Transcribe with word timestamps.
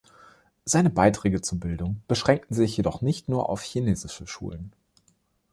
Seine 0.65 0.89
Beiträge 0.89 1.41
zur 1.41 1.59
Bildung 1.59 2.01
beschränkten 2.07 2.55
sich 2.55 2.75
jedoch 2.75 3.01
nicht 3.03 3.29
nur 3.29 3.49
auf 3.49 3.61
chinesische 3.61 4.25
Schulen. 4.25 4.71